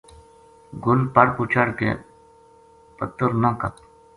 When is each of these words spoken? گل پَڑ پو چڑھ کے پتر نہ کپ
گل 0.85 0.99
پَڑ 1.13 1.27
پو 1.35 1.43
چڑھ 1.53 1.71
کے 1.79 1.89
پتر 2.97 3.29
نہ 3.41 3.49
کپ 3.59 3.73